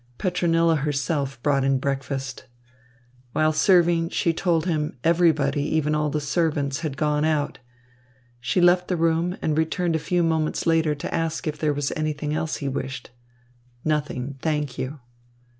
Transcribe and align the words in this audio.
Petronilla 0.17 0.77
herself 0.77 1.39
brought 1.43 1.63
in 1.63 1.77
breakfast. 1.77 2.47
While 3.33 3.53
serving, 3.53 4.09
she 4.09 4.33
told 4.33 4.65
him 4.65 4.97
everybody, 5.03 5.61
even 5.75 5.93
all 5.93 6.09
the 6.09 6.19
servants, 6.19 6.79
had 6.79 6.97
gone 6.97 7.23
out. 7.23 7.59
She 8.39 8.61
left 8.61 8.87
the 8.87 8.97
room, 8.97 9.37
and 9.43 9.55
returned 9.55 9.95
a 9.95 9.99
few 9.99 10.23
moments 10.23 10.65
later 10.65 10.95
to 10.95 11.13
ask 11.13 11.45
if 11.45 11.59
there 11.59 11.71
was 11.71 11.91
anything 11.95 12.33
else 12.33 12.55
he 12.55 12.67
wished. 12.67 13.11
"Nothing, 13.85 14.37
thank 14.41 14.75
you." 14.79 15.01